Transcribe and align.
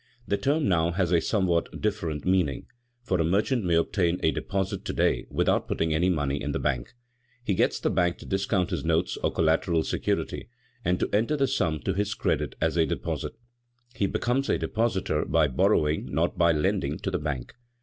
The 0.27 0.35
term 0.35 0.67
now 0.67 0.89
has 0.93 1.11
a 1.11 1.21
somewhat 1.21 1.79
different 1.79 2.25
meaning, 2.25 2.65
for 3.03 3.21
a 3.21 3.23
merchant 3.23 3.63
may 3.63 3.75
obtain 3.75 4.19
a 4.23 4.31
deposit 4.31 4.83
to 4.85 4.93
day 4.93 5.27
without 5.29 5.67
putting 5.67 5.93
any 5.93 6.09
money 6.09 6.41
in 6.41 6.53
the 6.53 6.59
bank. 6.59 6.93
He 7.43 7.53
gets 7.53 7.79
the 7.79 7.91
bank 7.91 8.17
to 8.17 8.25
discount 8.25 8.71
his 8.71 8.83
notes 8.83 9.15
or 9.17 9.31
collateral 9.31 9.83
security, 9.83 10.49
and 10.83 10.99
to 10.99 11.09
enter 11.13 11.37
the 11.37 11.45
sum 11.45 11.81
to 11.81 11.93
his 11.93 12.15
credit 12.15 12.55
as 12.59 12.77
a 12.77 12.87
deposit. 12.87 13.33
He 13.93 14.07
becomes 14.07 14.49
a 14.49 14.57
depositor 14.57 15.23
by 15.23 15.47
borrowing, 15.47 16.11
not 16.11 16.35
by 16.35 16.51
lending 16.51 16.97
to 16.97 17.11
the 17.11 17.19
bank. 17.19 17.53